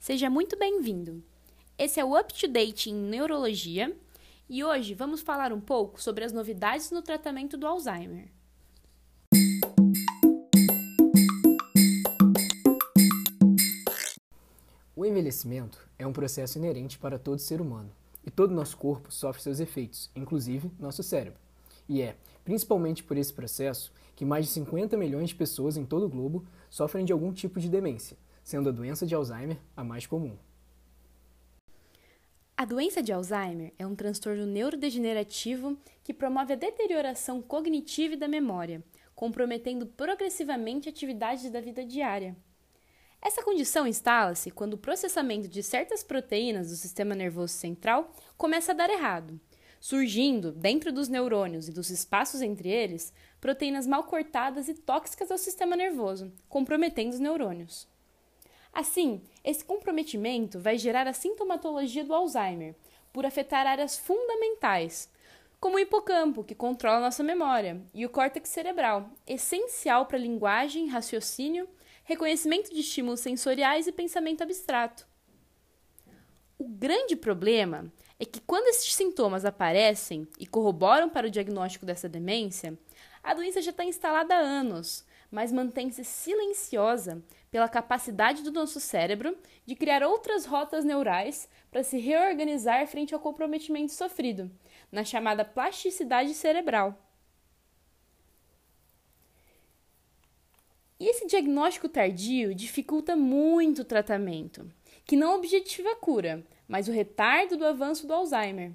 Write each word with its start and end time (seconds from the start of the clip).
Seja 0.00 0.30
muito 0.30 0.58
bem-vindo. 0.58 1.22
Esse 1.76 2.00
é 2.00 2.04
o 2.04 2.18
Up 2.18 2.32
to 2.32 2.48
Date 2.48 2.88
em 2.88 2.94
Neurologia 2.94 3.94
e 4.48 4.64
hoje 4.64 4.94
vamos 4.94 5.20
falar 5.20 5.52
um 5.52 5.60
pouco 5.60 6.00
sobre 6.00 6.24
as 6.24 6.32
novidades 6.32 6.90
no 6.90 7.02
tratamento 7.02 7.58
do 7.58 7.66
Alzheimer. 7.66 8.30
O 14.96 15.04
envelhecimento 15.04 15.86
é 15.98 16.06
um 16.06 16.14
processo 16.14 16.56
inerente 16.56 16.98
para 16.98 17.18
todo 17.18 17.38
ser 17.38 17.60
humano 17.60 17.92
e 18.24 18.30
todo 18.30 18.54
nosso 18.54 18.78
corpo 18.78 19.12
sofre 19.12 19.42
seus 19.42 19.60
efeitos, 19.60 20.10
inclusive 20.16 20.70
nosso 20.78 21.02
cérebro. 21.02 21.38
E 21.86 22.00
é, 22.00 22.16
principalmente 22.42 23.04
por 23.04 23.18
esse 23.18 23.34
processo, 23.34 23.92
que 24.16 24.24
mais 24.24 24.46
de 24.46 24.52
50 24.52 24.96
milhões 24.96 25.28
de 25.28 25.34
pessoas 25.34 25.76
em 25.76 25.84
todo 25.84 26.06
o 26.06 26.08
globo 26.08 26.46
sofrem 26.70 27.04
de 27.04 27.12
algum 27.12 27.34
tipo 27.34 27.60
de 27.60 27.68
demência, 27.68 28.16
sendo 28.50 28.68
a 28.68 28.72
doença 28.72 29.06
de 29.06 29.14
Alzheimer 29.14 29.56
a 29.76 29.84
mais 29.84 30.08
comum. 30.08 30.36
A 32.56 32.64
doença 32.64 33.00
de 33.00 33.12
Alzheimer 33.12 33.72
é 33.78 33.86
um 33.86 33.94
transtorno 33.94 34.44
neurodegenerativo 34.44 35.78
que 36.02 36.12
promove 36.12 36.54
a 36.54 36.56
deterioração 36.56 37.40
cognitiva 37.40 38.14
e 38.14 38.16
da 38.16 38.26
memória, 38.26 38.82
comprometendo 39.14 39.86
progressivamente 39.86 40.88
atividades 40.88 41.48
da 41.48 41.60
vida 41.60 41.84
diária. 41.84 42.36
Essa 43.22 43.42
condição 43.42 43.86
instala-se 43.86 44.50
quando 44.50 44.74
o 44.74 44.78
processamento 44.78 45.46
de 45.46 45.62
certas 45.62 46.02
proteínas 46.02 46.70
do 46.70 46.76
sistema 46.76 47.14
nervoso 47.14 47.52
central 47.52 48.12
começa 48.36 48.72
a 48.72 48.74
dar 48.74 48.90
errado, 48.90 49.40
surgindo, 49.78 50.50
dentro 50.50 50.92
dos 50.92 51.08
neurônios 51.08 51.68
e 51.68 51.72
dos 51.72 51.88
espaços 51.88 52.42
entre 52.42 52.68
eles, 52.68 53.12
proteínas 53.40 53.86
mal 53.86 54.04
cortadas 54.04 54.68
e 54.68 54.74
tóxicas 54.74 55.30
ao 55.30 55.38
sistema 55.38 55.76
nervoso, 55.76 56.32
comprometendo 56.48 57.12
os 57.12 57.20
neurônios. 57.20 57.89
Assim, 58.72 59.22
esse 59.44 59.64
comprometimento 59.64 60.58
vai 60.58 60.78
gerar 60.78 61.06
a 61.06 61.12
sintomatologia 61.12 62.04
do 62.04 62.14
Alzheimer, 62.14 62.74
por 63.12 63.26
afetar 63.26 63.66
áreas 63.66 63.98
fundamentais, 63.98 65.10
como 65.60 65.76
o 65.76 65.78
hipocampo, 65.78 66.44
que 66.44 66.54
controla 66.54 67.00
nossa 67.00 67.22
memória, 67.22 67.82
e 67.92 68.06
o 68.06 68.08
córtex 68.08 68.48
cerebral, 68.48 69.10
essencial 69.26 70.06
para 70.06 70.16
linguagem, 70.16 70.86
raciocínio, 70.86 71.68
reconhecimento 72.04 72.72
de 72.72 72.80
estímulos 72.80 73.20
sensoriais 73.20 73.86
e 73.86 73.92
pensamento 73.92 74.42
abstrato. 74.42 75.06
O 76.58 76.66
grande 76.66 77.14
problema 77.16 77.92
é 78.18 78.24
que 78.24 78.40
quando 78.40 78.68
esses 78.68 78.94
sintomas 78.94 79.44
aparecem 79.44 80.26
e 80.38 80.46
corroboram 80.46 81.08
para 81.08 81.26
o 81.26 81.30
diagnóstico 81.30 81.86
dessa 81.86 82.08
demência, 82.08 82.78
a 83.22 83.34
doença 83.34 83.60
já 83.60 83.70
está 83.70 83.84
instalada 83.84 84.34
há 84.34 84.38
anos, 84.38 85.04
mas 85.30 85.52
mantém-se 85.52 86.04
silenciosa 86.04 87.22
pela 87.50 87.68
capacidade 87.68 88.42
do 88.42 88.50
nosso 88.50 88.80
cérebro 88.80 89.36
de 89.64 89.74
criar 89.74 90.02
outras 90.02 90.44
rotas 90.44 90.84
neurais 90.84 91.48
para 91.70 91.82
se 91.82 91.98
reorganizar 91.98 92.86
frente 92.86 93.14
ao 93.14 93.20
comprometimento 93.20 93.92
sofrido, 93.92 94.50
na 94.90 95.04
chamada 95.04 95.44
plasticidade 95.44 96.34
cerebral. 96.34 96.98
E 100.98 101.08
esse 101.08 101.26
diagnóstico 101.26 101.88
tardio 101.88 102.54
dificulta 102.54 103.16
muito 103.16 103.80
o 103.80 103.84
tratamento, 103.86 104.70
que 105.06 105.16
não 105.16 105.34
objetiva 105.34 105.92
a 105.92 105.96
cura, 105.96 106.44
mas 106.68 106.88
o 106.88 106.92
retardo 106.92 107.56
do 107.56 107.64
avanço 107.64 108.06
do 108.06 108.12
Alzheimer. 108.12 108.72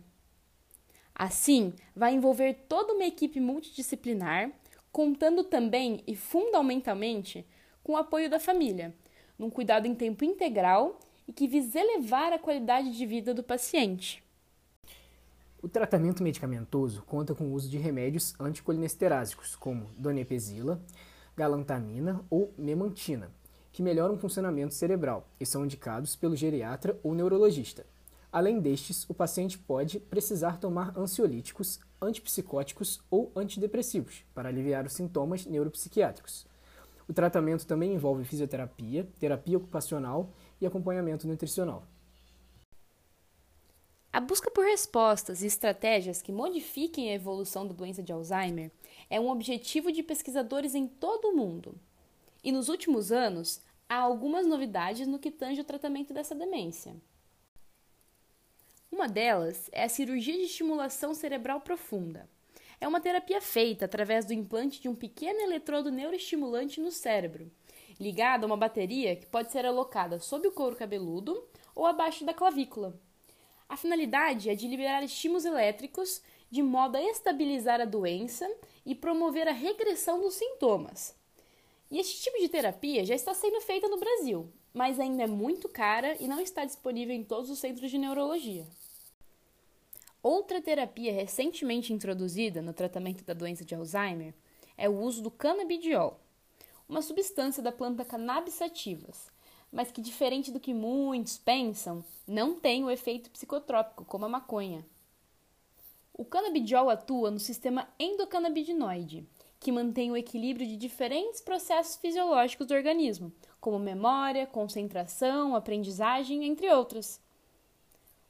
Assim, 1.14 1.74
vai 1.96 2.14
envolver 2.14 2.66
toda 2.68 2.94
uma 2.94 3.06
equipe 3.06 3.40
multidisciplinar, 3.40 4.52
contando 4.96 5.44
também 5.44 6.02
e 6.08 6.16
fundamentalmente 6.16 7.46
com 7.84 7.92
o 7.92 7.98
apoio 7.98 8.30
da 8.30 8.40
família, 8.40 8.96
num 9.38 9.50
cuidado 9.50 9.86
em 9.86 9.94
tempo 9.94 10.24
integral 10.24 10.98
e 11.28 11.34
que 11.34 11.50
visa 11.50 11.78
elevar 11.78 12.32
a 12.32 12.40
qualidade 12.40 12.98
de 12.98 13.06
vida 13.06 13.34
do 13.34 13.44
paciente. 13.44 14.24
O 15.62 15.68
tratamento 15.68 16.24
medicamentoso 16.24 17.04
conta 17.06 17.36
com 17.36 17.44
o 17.44 17.52
uso 17.52 17.70
de 17.70 17.78
remédios 17.78 18.34
anticolinesterásicos, 18.40 19.54
como 19.58 19.90
donepezila, 19.98 20.82
galantamina 21.36 22.24
ou 22.30 22.54
memantina, 22.58 23.30
que 23.74 23.84
melhoram 23.84 24.16
o 24.16 24.18
funcionamento 24.18 24.74
cerebral 24.74 25.28
e 25.38 25.46
são 25.46 25.66
indicados 25.66 26.16
pelo 26.16 26.38
geriatra 26.38 26.98
ou 27.04 27.14
neurologista. 27.14 27.86
Além 28.32 28.62
destes, 28.62 29.06
o 29.10 29.14
paciente 29.14 29.58
pode 29.58 30.00
precisar 30.00 30.58
tomar 30.58 30.98
ansiolíticos, 30.98 31.82
antipsicóticos 32.06 33.02
ou 33.10 33.32
antidepressivos 33.36 34.24
para 34.34 34.50
aliviar 34.50 34.86
os 34.86 34.94
sintomas 34.94 35.46
neuropsiquiátricos. 35.46 36.46
O 37.08 37.14
tratamento 37.14 37.68
também 37.68 37.94
envolve 37.94 38.24
fisioterapia, 38.24 39.08
terapia 39.20 39.58
ocupacional 39.58 40.32
e 40.60 40.66
acompanhamento 40.66 41.28
nutricional. 41.28 41.86
A 44.12 44.20
busca 44.22 44.50
por 44.50 44.64
respostas 44.64 45.42
e 45.42 45.46
estratégias 45.46 46.22
que 46.22 46.32
modifiquem 46.32 47.10
a 47.10 47.16
evolução 47.16 47.68
da 47.68 47.74
doença 47.74 48.02
de 48.02 48.14
Alzheimer 48.14 48.72
é 49.10 49.20
um 49.20 49.30
objetivo 49.30 49.92
de 49.92 50.02
pesquisadores 50.02 50.74
em 50.74 50.88
todo 50.88 51.26
o 51.26 51.36
mundo. 51.36 51.76
E 52.42 52.52
nos 52.52 52.70
últimos 52.70 53.12
anos, 53.12 53.62
há 53.90 53.98
algumas 53.98 54.48
novidades 54.48 55.06
no 55.06 55.20
que 55.20 55.30
tange 55.30 55.60
o 55.60 55.66
tratamento 55.66 56.14
dessa 56.14 56.34
demência. 56.34 56.96
Uma 58.96 59.10
delas 59.10 59.70
é 59.74 59.84
a 59.84 59.90
cirurgia 59.90 60.38
de 60.38 60.44
estimulação 60.44 61.14
cerebral 61.14 61.60
profunda. 61.60 62.30
É 62.80 62.88
uma 62.88 63.02
terapia 63.02 63.42
feita 63.42 63.84
através 63.84 64.24
do 64.24 64.32
implante 64.32 64.82
de 64.82 64.88
um 64.88 64.96
pequeno 64.96 65.42
eletrodo 65.42 65.92
neuroestimulante 65.92 66.80
no 66.80 66.90
cérebro, 66.90 67.52
ligado 68.00 68.46
a 68.46 68.48
uma 68.48 68.56
bateria 68.56 69.14
que 69.18 69.26
pode 69.26 69.52
ser 69.52 69.66
alocada 69.66 70.18
sob 70.18 70.48
o 70.48 70.52
couro 70.54 70.78
cabeludo 70.78 71.46
ou 71.76 71.86
abaixo 71.86 72.24
da 72.24 72.34
clavícula. 72.34 72.98
A 73.68 73.76
finalidade 73.76 74.50
é 74.50 74.56
de 74.56 74.66
liberar 74.66 75.04
estímulos 75.04 75.44
elétricos 75.44 76.22
de 76.50 76.64
modo 76.64 76.96
a 76.96 77.04
estabilizar 77.04 77.82
a 77.82 77.86
doença 77.86 78.50
e 78.86 78.96
promover 78.96 79.46
a 79.50 79.52
regressão 79.52 80.22
dos 80.22 80.36
sintomas. 80.36 81.14
E 81.92 82.00
este 82.00 82.24
tipo 82.24 82.40
de 82.40 82.48
terapia 82.48 83.04
já 83.04 83.14
está 83.14 83.34
sendo 83.34 83.60
feita 83.60 83.90
no 83.90 84.00
Brasil, 84.00 84.50
mas 84.74 85.02
ainda 85.02 85.24
é 85.24 85.28
muito 85.28 85.68
cara 85.68 86.16
e 86.18 86.30
não 86.30 86.40
está 86.40 86.64
disponível 86.64 87.14
em 87.14 87.26
todos 87.26 87.50
os 87.50 87.60
centros 87.60 87.92
de 87.92 87.98
neurologia. 87.98 88.66
Outra 90.28 90.60
terapia 90.60 91.14
recentemente 91.14 91.94
introduzida 91.94 92.60
no 92.60 92.74
tratamento 92.74 93.24
da 93.24 93.36
doença 93.36 93.64
de 93.64 93.76
Alzheimer 93.76 94.34
é 94.76 94.90
o 94.90 95.00
uso 95.00 95.22
do 95.22 95.30
canabidiol, 95.30 96.20
uma 96.90 97.04
substância 97.04 97.62
da 97.62 97.72
planta 97.72 98.04
cannabis 98.04 98.56
sativas, 98.56 99.28
mas 99.72 99.92
que, 99.92 100.02
diferente 100.02 100.52
do 100.52 100.60
que 100.60 100.74
muitos 100.74 101.38
pensam, 101.38 102.04
não 102.28 102.60
tem 102.60 102.84
o 102.84 102.90
efeito 102.90 103.30
psicotrópico 103.30 104.04
como 104.04 104.26
a 104.26 104.28
maconha. 104.28 104.84
O 106.12 106.26
canabidiol 106.26 106.90
atua 106.90 107.30
no 107.30 107.40
sistema 107.40 107.88
endocannabinoide, 108.00 109.30
que 109.60 109.72
mantém 109.72 110.12
o 110.12 110.18
equilíbrio 110.18 110.66
de 110.66 110.76
diferentes 110.76 111.40
processos 111.40 111.98
fisiológicos 111.98 112.66
do 112.66 112.74
organismo, 112.74 113.32
como 113.62 113.78
memória, 113.78 114.48
concentração, 114.48 115.56
aprendizagem, 115.56 116.46
entre 116.46 116.68
outras. 116.74 117.24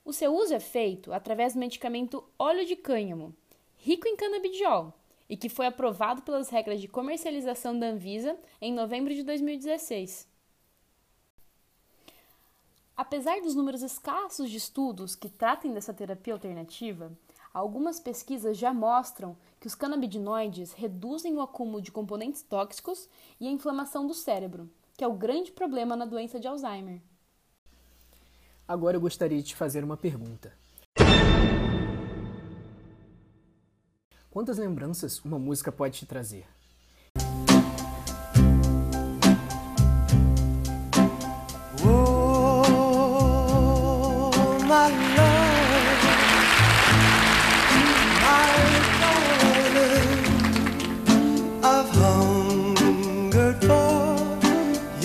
O 0.05 0.13
seu 0.13 0.33
uso 0.33 0.53
é 0.53 0.59
feito 0.59 1.11
através 1.11 1.53
do 1.53 1.59
medicamento 1.59 2.23
óleo 2.39 2.66
de 2.66 2.75
cânhamo, 2.75 3.35
rico 3.75 4.07
em 4.07 4.16
canabidiol, 4.16 4.93
e 5.27 5.35
que 5.35 5.49
foi 5.49 5.66
aprovado 5.66 6.21
pelas 6.21 6.49
regras 6.49 6.79
de 6.79 6.88
comercialização 6.88 7.77
da 7.77 7.88
Anvisa 7.88 8.38
em 8.61 8.71
novembro 8.71 9.13
de 9.13 9.23
2016. 9.23 10.27
Apesar 12.95 13.41
dos 13.41 13.55
números 13.55 13.81
escassos 13.81 14.49
de 14.49 14.57
estudos 14.57 15.16
que 15.16 15.27
tratem 15.27 15.73
dessa 15.73 15.93
terapia 15.93 16.33
alternativa, 16.33 17.11
Algumas 17.55 18.01
pesquisas 18.01 18.57
já 18.57 18.73
mostram 18.73 19.37
que 19.61 19.67
os 19.67 19.73
canabinoides 19.73 20.73
reduzem 20.73 21.33
o 21.35 21.41
acúmulo 21.41 21.81
de 21.81 21.89
componentes 21.89 22.41
tóxicos 22.41 23.07
e 23.40 23.47
a 23.47 23.49
inflamação 23.49 24.05
do 24.05 24.13
cérebro, 24.13 24.69
que 24.97 25.05
é 25.05 25.07
o 25.07 25.13
grande 25.13 25.53
problema 25.53 25.96
na 25.96 26.03
doença 26.03 26.37
de 26.37 26.49
Alzheimer. 26.49 27.02
Agora 28.67 28.97
eu 28.97 29.02
gostaria 29.02 29.38
de 29.38 29.50
te 29.50 29.56
fazer 29.56 29.84
uma 29.84 29.96
pergunta. 29.96 30.52
Quantas 34.32 34.58
lembranças 34.58 35.23
uma 35.23 35.38
música 35.38 35.72
pode 35.72 36.00
te 36.00 36.06
trazer? 36.06 36.46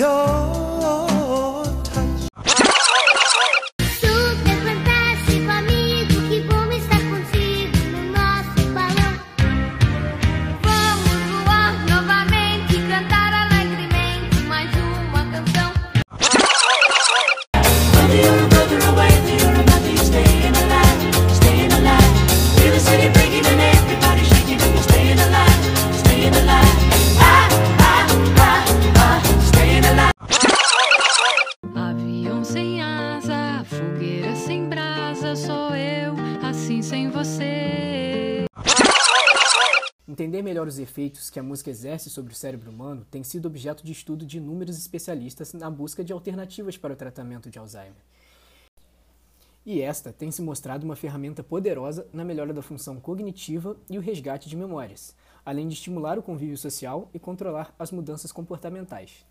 I've 0.03 0.50
sou 35.37 35.75
eu, 35.75 36.15
assim 36.43 36.83
sem 36.83 37.09
você. 37.09 38.45
Entender 40.09 40.43
melhor 40.43 40.67
os 40.67 40.79
efeitos 40.79 41.31
que 41.31 41.39
a 41.39 41.43
música 41.43 41.71
exerce 41.71 42.11
sobre 42.11 42.33
o 42.33 42.37
cérebro 42.37 42.71
humano 42.71 43.07
tem 43.11 43.23
sido 43.23 43.47
objeto 43.47 43.85
de 43.85 43.93
estudo 43.93 44.27
de 44.27 44.39
inúmeros 44.39 44.77
especialistas 44.77 45.53
na 45.53 45.71
busca 45.71 46.03
de 46.03 46.13
alternativas 46.13 46.77
para 46.77 46.93
o 46.93 46.97
tratamento 46.97 47.49
de 47.49 47.59
Alzheimer. 47.59 48.03
E 49.65 49.81
esta 49.81 50.13
tem 50.13 50.31
se 50.31 50.43
mostrado 50.43 50.85
uma 50.85 50.97
ferramenta 50.97 51.45
poderosa 51.45 52.09
na 52.13 52.25
melhora 52.25 52.53
da 52.53 52.61
função 52.61 52.99
cognitiva 52.99 53.77
e 53.89 53.99
o 53.99 54.01
resgate 54.01 54.49
de 54.49 54.57
memórias, 54.57 55.15
além 55.45 55.69
de 55.69 55.75
estimular 55.75 56.19
o 56.19 56.23
convívio 56.23 56.57
social 56.57 57.09
e 57.15 57.19
controlar 57.19 57.73
as 57.79 57.93
mudanças 57.93 58.33
comportamentais. 58.33 59.25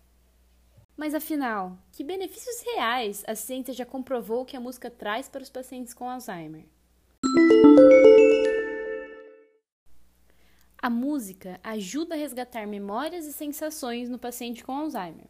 Mas 0.96 1.14
afinal, 1.14 1.78
que 1.92 2.04
benefícios 2.04 2.60
reais 2.74 3.24
a 3.26 3.34
ciência 3.34 3.72
já 3.72 3.86
comprovou 3.86 4.44
que 4.44 4.56
a 4.56 4.60
música 4.60 4.90
traz 4.90 5.28
para 5.28 5.42
os 5.42 5.50
pacientes 5.50 5.94
com 5.94 6.08
Alzheimer? 6.08 6.64
A 10.82 10.88
música 10.88 11.60
ajuda 11.62 12.14
a 12.14 12.18
resgatar 12.18 12.66
memórias 12.66 13.26
e 13.26 13.32
sensações 13.32 14.08
no 14.08 14.18
paciente 14.18 14.64
com 14.64 14.72
Alzheimer. 14.72 15.26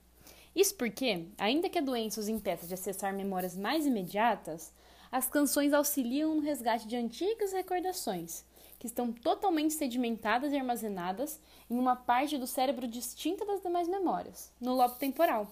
Isso 0.54 0.74
porque, 0.74 1.26
ainda 1.38 1.68
que 1.68 1.78
a 1.78 1.82
doença 1.82 2.20
os 2.20 2.28
impeça 2.28 2.66
de 2.66 2.74
acessar 2.74 3.12
memórias 3.12 3.56
mais 3.56 3.86
imediatas, 3.86 4.72
as 5.10 5.28
canções 5.28 5.72
auxiliam 5.72 6.34
no 6.34 6.40
resgate 6.40 6.86
de 6.86 6.96
antigas 6.96 7.52
recordações, 7.52 8.44
que 8.80 8.86
estão 8.86 9.12
totalmente 9.12 9.74
sedimentadas 9.74 10.52
e 10.52 10.56
armazenadas 10.56 11.38
em 11.68 11.78
uma 11.78 11.94
parte 11.94 12.38
do 12.38 12.46
cérebro 12.46 12.88
distinta 12.88 13.44
das 13.44 13.60
demais 13.60 13.86
memórias, 13.86 14.50
no 14.58 14.74
lobo 14.74 14.94
temporal. 14.94 15.46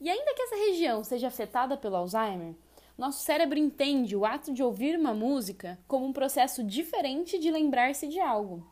E 0.00 0.08
ainda 0.08 0.32
que 0.32 0.42
essa 0.42 0.54
região 0.54 1.02
seja 1.02 1.26
afetada 1.26 1.76
pelo 1.76 1.96
Alzheimer, 1.96 2.54
nosso 2.96 3.24
cérebro 3.24 3.58
entende 3.58 4.14
o 4.14 4.24
ato 4.24 4.54
de 4.54 4.62
ouvir 4.62 4.96
uma 4.96 5.12
música 5.12 5.76
como 5.88 6.06
um 6.06 6.12
processo 6.12 6.62
diferente 6.62 7.36
de 7.36 7.50
lembrar-se 7.50 8.06
de 8.06 8.20
algo. 8.20 8.64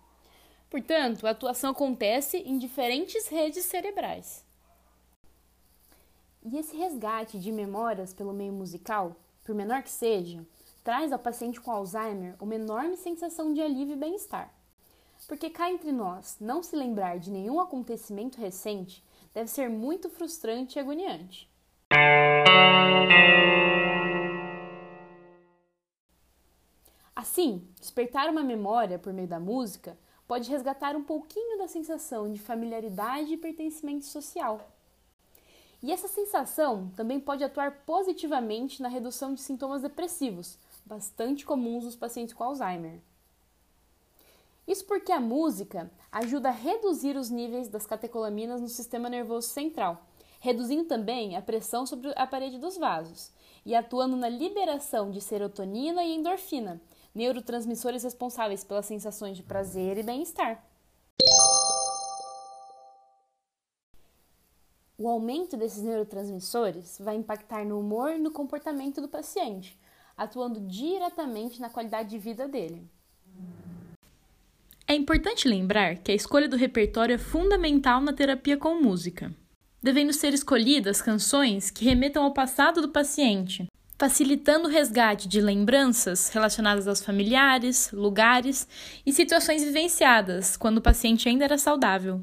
Portanto, 0.71 1.27
a 1.27 1.31
atuação 1.31 1.73
acontece 1.73 2.39
em 2.39 2.57
diferentes 2.59 3.27
redes 3.27 3.65
cerebrais. 3.65 4.47
E 6.45 6.57
esse 6.57 6.77
resgate 6.77 7.41
de 7.41 7.51
memórias 7.51 8.15
pelo 8.15 8.33
meio 8.33 8.53
musical, 8.53 9.17
por 9.43 9.53
menor 9.53 9.83
que 9.83 9.91
seja, 9.91 10.47
traz 10.83 11.13
ao 11.13 11.19
paciente 11.19 11.61
com 11.61 11.71
Alzheimer 11.71 12.35
uma 12.41 12.55
enorme 12.55 12.97
sensação 12.97 13.53
de 13.53 13.61
alívio 13.61 13.95
e 13.95 13.99
bem-estar. 13.99 14.53
Porque 15.29 15.49
cá 15.49 15.71
entre 15.71 15.93
nós, 15.93 16.37
não 16.41 16.63
se 16.63 16.75
lembrar 16.75 17.19
de 17.19 17.31
nenhum 17.31 17.61
acontecimento 17.61 18.41
recente 18.41 19.05
deve 19.33 19.49
ser 19.49 19.71
muito 19.71 20.11
frustrante 20.11 20.79
e 20.79 20.81
agoniante. 20.81 21.51
Assim, 27.15 27.69
despertar 27.79 28.29
uma 28.29 28.43
memória 28.43 28.99
por 28.99 29.13
meio 29.13 29.29
da 29.29 29.39
música 29.39 29.97
pode 30.27 30.51
resgatar 30.51 30.97
um 30.97 31.05
pouquinho 31.05 31.59
da 31.59 31.69
sensação 31.69 32.33
de 32.33 32.41
familiaridade 32.41 33.33
e 33.33 33.37
pertencimento 33.37 34.05
social. 34.05 34.73
E 35.83 35.93
essa 35.93 36.09
sensação 36.09 36.91
também 36.97 37.21
pode 37.21 37.43
atuar 37.43 37.85
positivamente 37.85 38.81
na 38.81 38.89
redução 38.89 39.35
de 39.35 39.41
sintomas 39.41 39.83
depressivos, 39.83 40.59
bastante 40.93 41.47
comuns 41.47 41.85
nos 41.85 41.97
pacientes 41.97 42.35
com 42.35 42.45
Alzheimer. 42.45 43.01
Isso 44.69 44.85
porque 44.85 45.11
a 45.11 45.19
música 45.19 45.91
ajuda 46.11 46.51
a 46.51 46.53
reduzir 46.53 47.17
os 47.17 47.31
níveis 47.31 47.67
das 47.67 47.87
catecolaminas 47.87 48.61
no 48.61 48.69
sistema 48.69 49.09
nervoso 49.09 49.49
central, 49.49 50.05
reduzindo 50.39 50.85
também 50.85 51.35
a 51.35 51.41
pressão 51.41 51.87
sobre 51.87 52.13
a 52.15 52.27
parede 52.27 52.59
dos 52.59 52.77
vasos 52.77 53.33
e 53.65 53.75
atuando 53.75 54.17
na 54.17 54.29
liberação 54.29 55.11
de 55.11 55.23
serotonina 55.23 56.05
e 56.05 56.15
endorfina, 56.15 56.79
neurotransmissores 57.15 58.03
responsáveis 58.03 58.63
pelas 58.63 58.85
sensações 58.85 59.39
de 59.39 59.43
prazer 59.43 59.97
e 59.97 60.03
bem-estar. 60.03 60.63
O 64.99 65.09
aumento 65.09 65.57
desses 65.57 65.83
neurotransmissores 65.83 66.99
vai 67.01 67.17
impactar 67.17 67.65
no 67.65 67.81
humor 67.81 68.13
e 68.13 68.19
no 68.19 68.31
comportamento 68.31 69.01
do 69.01 69.09
paciente, 69.09 69.81
atuando 70.17 70.61
diretamente 70.61 71.61
na 71.61 71.71
qualidade 71.71 72.11
de 72.11 72.19
vida 72.19 72.47
dele. 72.47 72.89
É 74.87 74.95
importante 74.95 75.49
lembrar 75.49 75.97
que 75.99 76.13
a 76.13 76.15
escolha 76.15 76.49
do 76.49 76.57
repertório 76.57 77.15
é 77.15 77.19
fundamental 77.19 78.01
na 78.01 78.13
terapia 78.13 78.57
com 78.57 78.81
música, 78.83 79.33
devendo 79.83 80.13
ser 80.13 80.35
escolhidas 80.35 81.01
canções 81.01 81.71
que 81.71 81.85
remetam 81.85 82.25
ao 82.25 82.35
passado 82.35 82.83
do 82.83 82.89
paciente, 82.89 83.67
facilitando 83.99 84.69
o 84.69 84.71
resgate 84.71 85.29
de 85.29 85.41
lembranças 85.41 86.29
relacionadas 86.29 86.89
aos 86.89 87.01
familiares, 87.01 87.91
lugares 87.93 88.67
e 89.07 89.13
situações 89.13 89.63
vivenciadas 89.63 90.57
quando 90.57 90.79
o 90.79 90.83
paciente 90.83 91.29
ainda 91.29 91.45
era 91.45 91.57
saudável. 91.57 92.21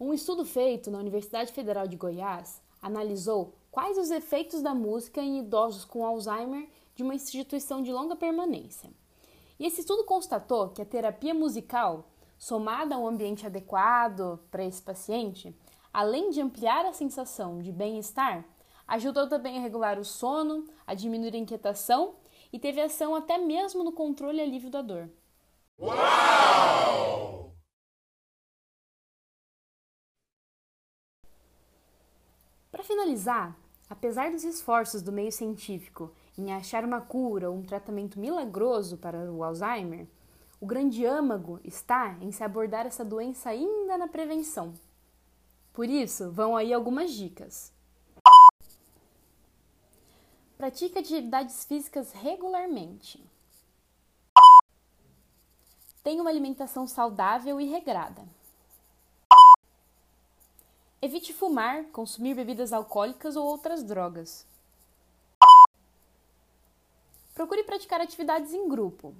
Um 0.00 0.12
estudo 0.12 0.44
feito 0.44 0.90
na 0.90 0.98
Universidade 0.98 1.52
Federal 1.52 1.86
de 1.86 1.96
Goiás 1.96 2.60
analisou 2.84 3.54
quais 3.70 3.96
os 3.96 4.10
efeitos 4.10 4.60
da 4.60 4.74
música 4.74 5.22
em 5.22 5.38
idosos 5.38 5.86
com 5.86 6.04
Alzheimer 6.04 6.68
de 6.94 7.02
uma 7.02 7.14
instituição 7.14 7.82
de 7.82 7.90
longa 7.90 8.14
permanência. 8.14 8.90
E 9.58 9.66
esse 9.66 9.80
estudo 9.80 10.04
constatou 10.04 10.68
que 10.68 10.82
a 10.82 10.84
terapia 10.84 11.32
musical, 11.32 12.10
somada 12.36 12.94
a 12.94 12.98
um 12.98 13.06
ambiente 13.06 13.46
adequado 13.46 14.38
para 14.50 14.64
esse 14.64 14.82
paciente, 14.82 15.56
além 15.92 16.28
de 16.28 16.42
ampliar 16.42 16.84
a 16.84 16.92
sensação 16.92 17.62
de 17.62 17.72
bem-estar, 17.72 18.44
ajudou 18.86 19.28
também 19.28 19.56
a 19.56 19.62
regular 19.62 19.98
o 19.98 20.04
sono, 20.04 20.66
a 20.86 20.92
diminuir 20.92 21.34
a 21.34 21.38
inquietação 21.38 22.16
e 22.52 22.58
teve 22.58 22.82
ação 22.82 23.14
até 23.14 23.38
mesmo 23.38 23.82
no 23.82 23.92
controle 23.92 24.38
e 24.38 24.42
alívio 24.42 24.68
da 24.68 24.82
dor. 24.82 25.08
Uau! 25.80 27.43
Para 32.84 32.96
finalizar, 32.96 33.56
apesar 33.88 34.30
dos 34.30 34.44
esforços 34.44 35.00
do 35.00 35.10
meio 35.10 35.32
científico 35.32 36.12
em 36.36 36.52
achar 36.52 36.84
uma 36.84 37.00
cura 37.00 37.48
ou 37.48 37.56
um 37.56 37.62
tratamento 37.62 38.20
milagroso 38.20 38.98
para 38.98 39.32
o 39.32 39.42
Alzheimer, 39.42 40.06
o 40.60 40.66
grande 40.66 41.06
âmago 41.06 41.58
está 41.64 42.14
em 42.20 42.30
se 42.30 42.44
abordar 42.44 42.84
essa 42.84 43.02
doença 43.02 43.48
ainda 43.48 43.96
na 43.96 44.06
prevenção. 44.06 44.74
Por 45.72 45.88
isso, 45.88 46.30
vão 46.30 46.54
aí 46.54 46.74
algumas 46.74 47.10
dicas. 47.12 47.72
Pratique 50.58 50.98
atividades 50.98 51.64
físicas 51.64 52.12
regularmente. 52.12 53.24
Tenha 56.02 56.20
uma 56.20 56.30
alimentação 56.30 56.86
saudável 56.86 57.58
e 57.58 57.64
regrada. 57.64 58.28
Evite 61.04 61.34
fumar, 61.34 61.84
consumir 61.92 62.34
bebidas 62.34 62.72
alcoólicas 62.72 63.36
ou 63.36 63.44
outras 63.44 63.84
drogas. 63.84 64.46
Procure 67.34 67.62
praticar 67.62 68.00
atividades 68.00 68.54
em 68.54 68.66
grupo. 68.66 69.14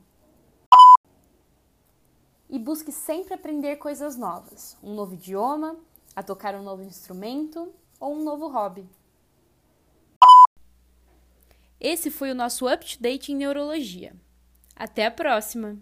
E 2.49 2.59
busque 2.59 2.91
sempre 2.91 3.35
aprender 3.35 3.76
coisas 3.76 4.17
novas, 4.17 4.79
um 4.83 4.95
novo 4.95 5.12
idioma, 5.12 5.76
a 6.17 6.23
tocar 6.23 6.55
um 6.55 6.62
novo 6.62 6.83
instrumento 6.83 7.71
ou 8.00 8.14
um 8.14 8.25
novo 8.25 8.49
hobby. 8.49 8.88
Esse 11.79 12.11
foi 12.11 12.31
o 12.31 12.35
nosso 12.35 12.67
Up 12.67 12.83
to 12.83 13.03
Date 13.03 13.31
em 13.31 13.37
Neurologia. 13.37 14.17
Até 14.75 15.05
a 15.05 15.11
próxima! 15.11 15.79